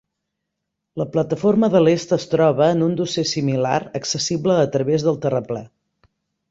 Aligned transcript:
La 1.01 1.05
plataforma 1.15 1.69
de 1.75 1.83
l'est 1.83 2.15
es 2.17 2.25
troba 2.33 2.71
en 2.77 2.81
un 2.89 2.97
dosser 3.03 3.27
similar 3.35 3.77
accessible 4.03 4.59
a 4.65 4.69
través 4.79 5.11
del 5.11 5.23
terraplè. 5.27 5.65